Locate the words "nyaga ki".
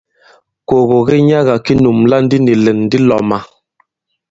1.29-1.73